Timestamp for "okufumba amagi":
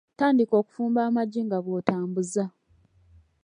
0.61-1.41